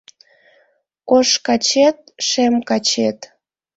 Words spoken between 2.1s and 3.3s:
шем качет